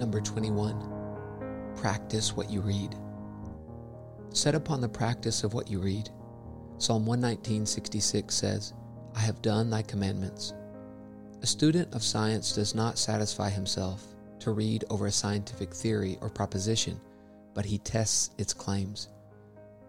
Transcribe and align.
Number 0.00 0.22
21. 0.22 1.74
Practice 1.76 2.34
what 2.34 2.50
you 2.50 2.62
read. 2.62 2.96
Set 4.30 4.54
upon 4.54 4.80
the 4.80 4.88
practice 4.88 5.44
of 5.44 5.52
what 5.52 5.68
you 5.70 5.78
read. 5.78 6.08
Psalm 6.78 7.04
119:66 7.04 8.30
says, 8.30 8.72
I 9.14 9.20
have 9.20 9.42
done 9.42 9.68
thy 9.68 9.82
commandments. 9.82 10.54
A 11.42 11.46
student 11.46 11.92
of 11.94 12.02
science 12.02 12.54
does 12.54 12.74
not 12.74 12.98
satisfy 12.98 13.50
himself 13.50 14.02
to 14.38 14.52
read 14.52 14.86
over 14.88 15.06
a 15.06 15.12
scientific 15.12 15.74
theory 15.74 16.16
or 16.22 16.30
proposition, 16.30 16.98
but 17.52 17.66
he 17.66 17.76
tests 17.76 18.30
its 18.38 18.54
claims. 18.54 19.08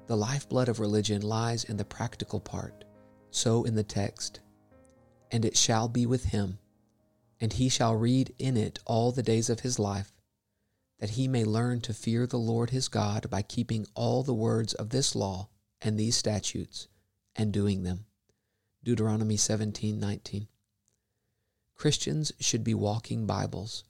The 0.08 0.18
lifeblood 0.18 0.68
of 0.68 0.82
religion 0.82 1.22
lies 1.22 1.64
in 1.64 1.78
the 1.78 1.86
practical 1.86 2.42
part, 2.42 2.84
so 3.30 3.64
in 3.64 3.76
the 3.76 3.84
text. 3.84 4.42
And 5.32 5.46
it 5.46 5.56
shall 5.56 5.88
be 5.88 6.06
with 6.06 6.26
him, 6.26 6.60
and 7.42 7.54
he 7.54 7.68
shall 7.68 7.96
read 7.96 8.34
in 8.38 8.56
it 8.56 8.78
all 8.86 9.12
the 9.12 9.24
days 9.24 9.50
of 9.50 9.62
his 9.62 9.80
life, 9.80 10.14
that 11.00 11.12
he 11.12 11.28
may 11.28 11.44
learn 11.44 11.82
to 11.82 11.94
fear 11.94 12.28
the 12.28 12.38
Lord 12.38 12.70
his 12.70 12.88
God 12.88 13.28
by 13.32 13.42
keeping 13.42 13.88
all 13.96 14.22
the 14.22 14.34
words 14.34 14.76
of 14.76 14.92
this 14.92 15.16
law 15.16 15.50
and 15.82 16.00
these 16.00 16.16
statutes, 16.16 16.88
and 17.36 17.52
doing 17.52 17.82
them. 17.82 18.06
Deuteronomy 18.84 19.36
17:19. 19.36 20.48
Christians 21.74 22.32
should 22.40 22.64
be 22.64 22.76
walking 22.76 23.26
Bibles. 23.26 23.84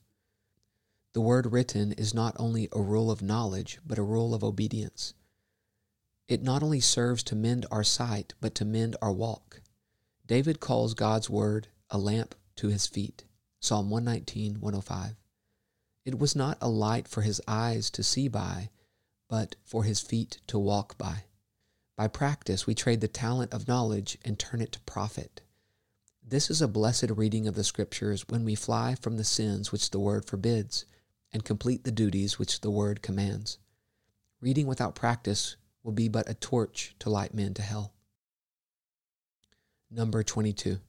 The 1.11 1.19
word 1.19 1.51
written 1.51 1.91
is 1.91 2.13
not 2.13 2.33
only 2.39 2.69
a 2.71 2.81
rule 2.81 3.11
of 3.11 3.21
knowledge, 3.21 3.79
but 3.85 3.97
a 3.97 4.03
rule 4.03 4.33
of 4.33 4.45
obedience. 4.45 5.13
It 6.29 6.41
not 6.41 6.63
only 6.63 6.79
serves 6.79 7.21
to 7.23 7.35
mend 7.35 7.65
our 7.69 7.83
sight, 7.83 8.33
but 8.39 8.55
to 8.55 8.63
mend 8.63 8.95
our 9.01 9.11
walk. 9.11 9.61
David 10.25 10.61
calls 10.61 10.93
God's 10.93 11.29
word 11.29 11.67
a 11.89 11.97
lamp 11.97 12.33
to 12.55 12.69
his 12.69 12.87
feet. 12.87 13.25
Psalm 13.63 13.91
119, 13.91 14.59
105. 14.59 15.15
It 16.03 16.17
was 16.17 16.35
not 16.35 16.57
a 16.59 16.67
light 16.67 17.07
for 17.07 17.21
his 17.21 17.39
eyes 17.47 17.91
to 17.91 18.01
see 18.01 18.27
by, 18.27 18.71
but 19.29 19.55
for 19.63 19.83
his 19.83 19.99
feet 19.99 20.39
to 20.47 20.57
walk 20.57 20.97
by. 20.97 21.25
By 21.95 22.07
practice, 22.07 22.65
we 22.65 22.73
trade 22.73 23.01
the 23.01 23.07
talent 23.07 23.53
of 23.53 23.67
knowledge 23.67 24.17
and 24.25 24.39
turn 24.39 24.61
it 24.61 24.71
to 24.71 24.79
profit. 24.81 25.41
This 26.27 26.49
is 26.49 26.59
a 26.59 26.67
blessed 26.67 27.11
reading 27.11 27.47
of 27.47 27.53
the 27.53 27.63
Scriptures 27.63 28.27
when 28.27 28.43
we 28.43 28.55
fly 28.55 28.95
from 28.95 29.17
the 29.17 29.23
sins 29.23 29.71
which 29.71 29.91
the 29.91 29.99
Word 29.99 30.25
forbids 30.25 30.85
and 31.31 31.45
complete 31.45 31.83
the 31.83 31.91
duties 31.91 32.39
which 32.39 32.61
the 32.61 32.71
Word 32.71 33.03
commands. 33.03 33.59
Reading 34.39 34.65
without 34.65 34.95
practice 34.95 35.55
will 35.83 35.91
be 35.91 36.07
but 36.07 36.27
a 36.27 36.33
torch 36.33 36.95
to 36.97 37.11
light 37.11 37.35
men 37.35 37.53
to 37.53 37.61
hell. 37.61 37.93
Number 39.91 40.23
22. 40.23 40.79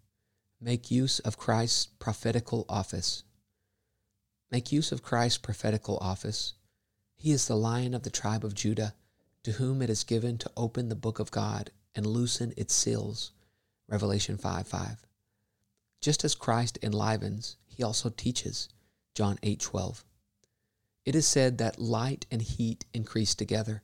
Make 0.64 0.92
use 0.92 1.18
of 1.18 1.36
Christ's 1.36 1.86
prophetical 1.98 2.64
office. 2.68 3.24
Make 4.48 4.70
use 4.70 4.92
of 4.92 5.02
Christ's 5.02 5.38
prophetical 5.38 5.98
office. 6.00 6.54
He 7.16 7.32
is 7.32 7.48
the 7.48 7.56
lion 7.56 7.94
of 7.94 8.04
the 8.04 8.10
tribe 8.10 8.44
of 8.44 8.54
Judah, 8.54 8.94
to 9.42 9.52
whom 9.52 9.82
it 9.82 9.90
is 9.90 10.04
given 10.04 10.38
to 10.38 10.52
open 10.56 10.88
the 10.88 10.94
book 10.94 11.18
of 11.18 11.32
God 11.32 11.72
and 11.96 12.06
loosen 12.06 12.54
its 12.56 12.72
seals. 12.72 13.32
Revelation 13.88 14.36
5 14.36 14.68
5. 14.68 15.04
Just 16.00 16.24
as 16.24 16.36
Christ 16.36 16.78
enlivens, 16.80 17.56
he 17.66 17.82
also 17.82 18.08
teaches. 18.08 18.68
John 19.16 19.40
8:12. 19.42 20.04
It 21.04 21.16
is 21.16 21.26
said 21.26 21.58
that 21.58 21.80
light 21.80 22.24
and 22.30 22.40
heat 22.40 22.84
increase 22.94 23.34
together. 23.34 23.82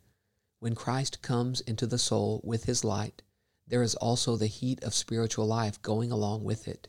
When 0.60 0.76
Christ 0.76 1.22
comes 1.22 1.60
into 1.60 1.88
the 1.88 1.98
soul 1.98 2.40
with 2.44 2.66
his 2.66 2.84
light, 2.84 3.22
there 3.68 3.82
is 3.82 3.94
also 3.96 4.36
the 4.36 4.46
heat 4.46 4.82
of 4.82 4.94
spiritual 4.94 5.46
life 5.46 5.80
going 5.82 6.10
along 6.10 6.42
with 6.42 6.66
it. 6.66 6.88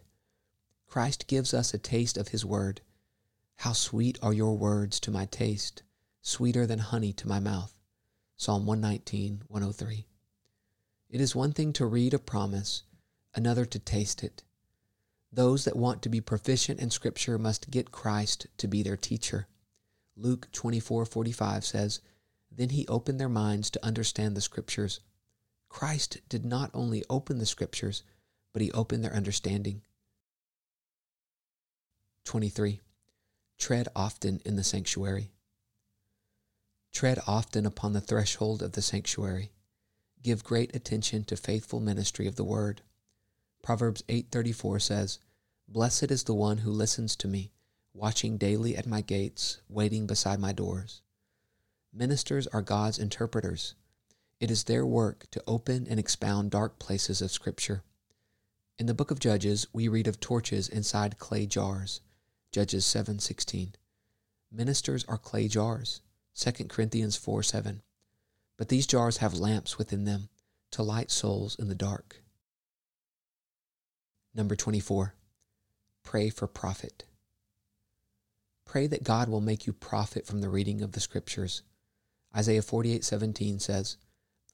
Christ 0.87 1.27
gives 1.27 1.53
us 1.53 1.73
a 1.73 1.77
taste 1.77 2.17
of 2.17 2.29
his 2.29 2.45
word. 2.45 2.81
How 3.57 3.73
sweet 3.73 4.17
are 4.21 4.33
your 4.33 4.57
words 4.57 4.99
to 5.01 5.11
my 5.11 5.25
taste, 5.25 5.83
sweeter 6.21 6.65
than 6.65 6.79
honey 6.79 7.11
to 7.13 7.27
my 7.27 7.39
mouth. 7.39 7.73
Psalm 8.37 8.65
119, 8.65 9.43
103. 9.47 10.05
It 11.09 11.19
is 11.19 11.35
one 11.35 11.51
thing 11.51 11.73
to 11.73 11.85
read 11.85 12.13
a 12.13 12.19
promise, 12.19 12.83
another 13.35 13.65
to 13.65 13.79
taste 13.79 14.23
it. 14.23 14.43
Those 15.31 15.65
that 15.65 15.75
want 15.75 16.01
to 16.03 16.09
be 16.09 16.21
proficient 16.21 16.79
in 16.79 16.89
Scripture 16.89 17.37
must 17.37 17.69
get 17.69 17.91
Christ 17.91 18.47
to 18.57 18.67
be 18.67 18.81
their 18.81 18.97
teacher. 18.97 19.47
Luke 20.15 20.49
24:45 20.53 21.65
says, 21.65 21.99
"Then 22.49 22.69
he 22.69 22.87
opened 22.87 23.19
their 23.19 23.29
minds 23.29 23.69
to 23.71 23.85
understand 23.85 24.35
the 24.35 24.41
Scriptures." 24.41 25.01
Christ 25.69 26.17
did 26.27 26.43
not 26.43 26.71
only 26.73 27.03
open 27.09 27.37
the 27.37 27.45
Scriptures, 27.45 28.03
but 28.51 28.61
he 28.61 28.71
opened 28.71 29.03
their 29.03 29.13
understanding. 29.13 29.81
23. 32.25 32.81
Tread 33.57 33.87
often 33.95 34.41
in 34.45 34.55
the 34.55 34.63
sanctuary. 34.63 35.31
Tread 36.91 37.19
often 37.27 37.65
upon 37.65 37.93
the 37.93 38.01
threshold 38.01 38.61
of 38.61 38.73
the 38.73 38.81
sanctuary. 38.81 39.51
Give 40.21 40.43
great 40.43 40.75
attention 40.75 41.23
to 41.25 41.37
faithful 41.37 41.79
ministry 41.79 42.27
of 42.27 42.35
the 42.35 42.43
word. 42.43 42.81
Proverbs 43.61 44.03
8:34 44.09 44.79
says, 44.79 45.19
"Blessed 45.67 46.11
is 46.11 46.23
the 46.23 46.33
one 46.33 46.59
who 46.59 46.71
listens 46.71 47.15
to 47.17 47.27
me, 47.27 47.51
watching 47.93 48.37
daily 48.37 48.75
at 48.75 48.87
my 48.87 49.01
gates, 49.01 49.59
waiting 49.69 50.07
beside 50.07 50.39
my 50.39 50.51
doors." 50.51 51.01
Ministers 51.93 52.47
are 52.47 52.61
God's 52.61 52.99
interpreters. 52.99 53.75
It 54.39 54.49
is 54.49 54.63
their 54.63 54.85
work 54.85 55.27
to 55.31 55.43
open 55.45 55.85
and 55.89 55.99
expound 55.99 56.51
dark 56.51 56.79
places 56.79 57.21
of 57.21 57.31
scripture. 57.31 57.83
In 58.77 58.85
the 58.85 58.93
book 58.93 59.11
of 59.11 59.19
Judges, 59.19 59.67
we 59.73 59.89
read 59.89 60.07
of 60.07 60.21
torches 60.21 60.69
inside 60.69 61.19
clay 61.19 61.45
jars. 61.45 61.99
Judges 62.51 62.85
7:16. 62.85 63.75
Ministers 64.49 65.03
are 65.05 65.17
clay 65.17 65.49
jars. 65.49 65.99
2 66.35 66.69
Corinthians 66.69 67.17
4 67.17 67.43
7. 67.43 67.81
But 68.55 68.69
these 68.69 68.87
jars 68.87 69.17
have 69.17 69.33
lamps 69.33 69.77
within 69.77 70.05
them 70.05 70.29
to 70.71 70.83
light 70.83 71.11
souls 71.11 71.57
in 71.59 71.67
the 71.67 71.75
dark. 71.75 72.23
Number 74.33 74.55
24. 74.55 75.15
Pray 76.01 76.29
for 76.29 76.47
profit. 76.47 77.03
Pray 78.63 78.87
that 78.87 79.03
God 79.03 79.27
will 79.27 79.41
make 79.41 79.67
you 79.67 79.73
profit 79.73 80.25
from 80.25 80.39
the 80.39 80.49
reading 80.49 80.81
of 80.81 80.93
the 80.93 80.99
Scriptures. 81.01 81.63
Isaiah 82.33 82.61
48:17 82.61 83.59
says, 83.59 83.97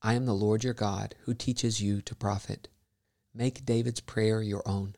I 0.02 0.14
am 0.14 0.26
the 0.26 0.34
Lord 0.34 0.64
your 0.64 0.74
God 0.74 1.16
who 1.24 1.34
teaches 1.34 1.82
you 1.82 2.02
to 2.02 2.16
profit. 2.16 2.68
Make 3.34 3.66
David's 3.66 4.00
prayer 4.00 4.42
your 4.42 4.62
own. 4.68 4.96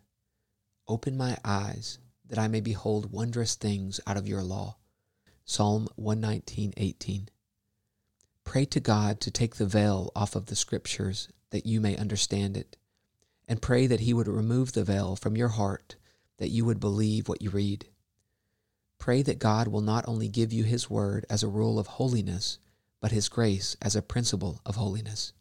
Open 0.88 1.18
my 1.18 1.38
eyes 1.44 2.00
that 2.26 2.40
I 2.40 2.48
may 2.48 2.62
behold 2.62 3.12
wondrous 3.12 3.56
things 3.56 4.00
out 4.06 4.18
of 4.18 4.28
your 4.28 4.44
law. 4.44 4.78
Psalm 5.46 5.88
119:18. 5.96 7.30
Pray 8.44 8.66
to 8.66 8.80
God 8.80 9.20
to 9.22 9.32
take 9.32 9.56
the 9.56 9.66
veil 9.66 10.12
off 10.16 10.36
of 10.36 10.48
the 10.48 10.56
scriptures 10.56 11.30
that 11.52 11.66
you 11.66 11.80
may 11.80 11.96
understand 11.96 12.58
it 12.58 12.78
and 13.48 13.62
pray 13.62 13.88
that 13.88 14.02
He 14.02 14.14
would 14.14 14.28
remove 14.28 14.74
the 14.74 14.84
veil 14.84 15.16
from 15.16 15.38
your 15.38 15.50
heart, 15.50 15.96
that 16.38 16.50
you 16.50 16.66
would 16.66 16.80
believe 16.80 17.28
what 17.28 17.42
you 17.42 17.50
read. 17.50 17.88
Pray 19.00 19.22
that 19.22 19.40
God 19.40 19.68
will 19.68 19.82
not 19.82 20.08
only 20.08 20.28
give 20.28 20.52
you 20.52 20.64
His 20.64 20.90
word 20.90 21.26
as 21.30 21.44
a 21.44 21.48
rule 21.48 21.80
of 21.80 21.88
holiness, 21.88 22.58
but 23.00 23.12
His 23.12 23.30
grace 23.30 23.76
as 23.82 23.96
a 23.96 24.02
principle 24.02 24.62
of 24.66 24.76
holiness. 24.76 25.34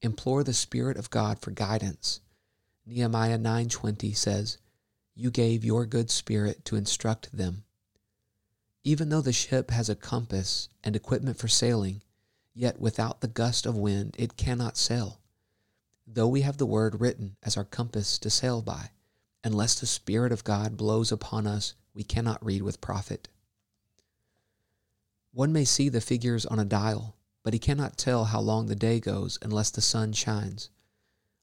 Implore 0.00 0.44
the 0.44 0.54
Spirit 0.54 0.96
of 0.96 1.10
God 1.10 1.38
for 1.38 1.50
guidance. 1.50 2.20
Nehemiah 2.86 3.38
9:20 3.38 4.14
says, 4.14 4.58
"You 5.14 5.30
gave 5.30 5.64
your 5.64 5.86
good 5.86 6.10
spirit 6.10 6.64
to 6.64 6.76
instruct 6.76 7.30
them." 7.32 7.64
Even 8.84 9.08
though 9.08 9.20
the 9.20 9.32
ship 9.32 9.70
has 9.70 9.88
a 9.88 9.94
compass 9.94 10.68
and 10.82 10.96
equipment 10.96 11.38
for 11.38 11.48
sailing, 11.48 12.02
yet 12.54 12.80
without 12.80 13.20
the 13.20 13.28
gust 13.28 13.66
of 13.66 13.76
wind 13.76 14.16
it 14.18 14.36
cannot 14.36 14.76
sail 14.76 15.22
though 16.06 16.28
we 16.28 16.42
have 16.42 16.58
the 16.58 16.66
word 16.66 17.00
written 17.00 17.36
as 17.42 17.56
our 17.56 17.64
compass 17.64 18.18
to 18.18 18.30
sail 18.30 18.60
by, 18.60 18.90
unless 19.44 19.78
the 19.78 19.86
Spirit 19.86 20.32
of 20.32 20.44
God 20.44 20.76
blows 20.76 21.12
upon 21.12 21.46
us, 21.46 21.74
we 21.94 22.02
cannot 22.02 22.44
read 22.44 22.62
with 22.62 22.80
profit. 22.80 23.28
One 25.34 25.52
may 25.52 25.64
see 25.64 25.88
the 25.88 26.02
figures 26.02 26.44
on 26.44 26.58
a 26.58 26.64
dial, 26.64 27.16
but 27.42 27.54
he 27.54 27.58
cannot 27.58 27.96
tell 27.96 28.26
how 28.26 28.40
long 28.40 28.66
the 28.66 28.76
day 28.76 29.00
goes 29.00 29.38
unless 29.40 29.70
the 29.70 29.80
sun 29.80 30.12
shines. 30.12 30.68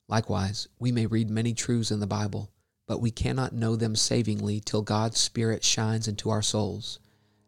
Likewise, 0.08 0.68
we 0.78 0.92
may 0.92 1.06
read 1.06 1.28
many 1.28 1.54
truths 1.54 1.90
in 1.90 1.98
the 1.98 2.06
Bible, 2.06 2.52
but 2.86 3.00
we 3.00 3.10
cannot 3.10 3.52
know 3.52 3.74
them 3.74 3.96
savingly 3.96 4.60
till 4.60 4.82
God's 4.82 5.18
Spirit 5.18 5.64
shines 5.64 6.06
into 6.06 6.30
our 6.30 6.42
souls. 6.42 7.00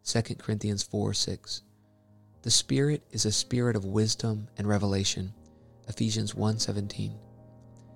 2 0.03 0.21
Corinthians 0.35 0.83
4 0.83 1.13
6. 1.13 1.61
The 2.41 2.51
Spirit 2.51 3.03
is 3.11 3.25
a 3.25 3.31
spirit 3.31 3.77
of 3.77 3.85
wisdom 3.85 4.49
and 4.57 4.67
revelation 4.67 5.33
Ephesians 5.87 6.33
1:17. 6.33 7.13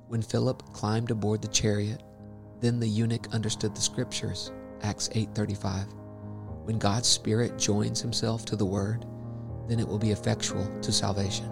When 0.08 0.22
Philip 0.22 0.74
climbed 0.74 1.12
aboard 1.12 1.42
the 1.42 1.48
chariot, 1.50 2.02
then 2.60 2.80
the 2.80 2.88
eunuch 2.88 3.28
understood 3.34 3.76
the 3.76 3.82
scriptures. 3.82 4.52
Acts 4.82 5.10
8:35. 5.14 5.88
When 6.68 6.80
God's 6.80 7.08
spirit 7.08 7.58
joins 7.58 8.02
himself 8.02 8.44
to 8.48 8.58
the 8.58 8.66
word, 8.66 9.06
then 9.70 9.80
it 9.80 9.88
will 9.88 9.98
be 9.98 10.12
effectual 10.12 10.68
to 10.82 10.92
salvation. 10.92 11.50